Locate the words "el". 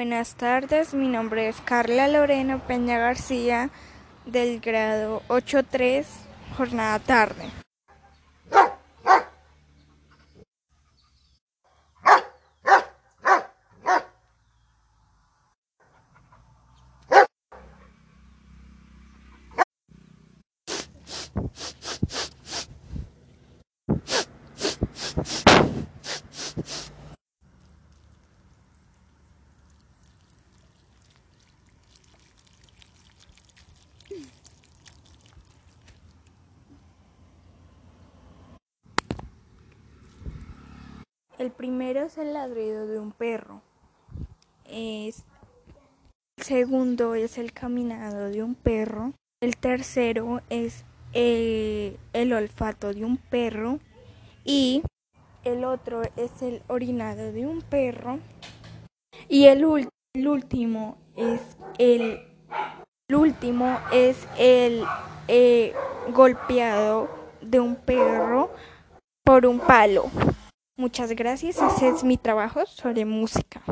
41.40-41.50, 42.18-42.34, 46.36-46.44, 47.38-47.52, 49.42-49.56, 51.14-51.98, 52.12-52.32, 55.44-55.64, 56.42-56.62, 59.46-59.64, 60.14-60.28, 61.78-62.20, 64.38-64.84